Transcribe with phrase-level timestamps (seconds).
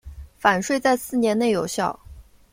[0.39, 1.99] 返税在四年内有效。